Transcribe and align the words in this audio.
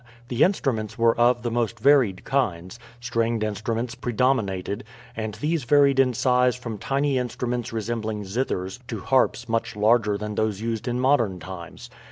The 0.29 0.41
instruments 0.41 0.97
were 0.97 1.15
of 1.15 1.43
the 1.43 1.51
most 1.51 1.79
varied 1.79 2.23
kinds; 2.23 2.79
stringed 2.99 3.43
instruments 3.43 3.93
predominated, 3.93 4.83
and 5.15 5.35
these 5.35 5.63
varied 5.63 5.99
in 5.99 6.15
size 6.15 6.55
from 6.55 6.79
tiny 6.79 7.19
instruments 7.19 7.71
resembling 7.71 8.23
zithers 8.23 8.79
to 8.87 9.01
harps 9.01 9.47
much 9.47 9.75
larger 9.75 10.17
than 10.17 10.33
those 10.33 10.59
used 10.59 10.87
in 10.87 10.99
modern 10.99 11.39
times. 11.39 11.91